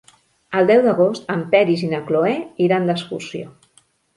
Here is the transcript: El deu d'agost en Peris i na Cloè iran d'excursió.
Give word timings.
El 0.61 0.69
deu 0.69 0.81
d'agost 0.85 1.29
en 1.35 1.45
Peris 1.53 1.83
i 1.89 1.91
na 1.93 2.01
Cloè 2.09 2.35
iran 2.69 2.91
d'excursió. 2.91 3.55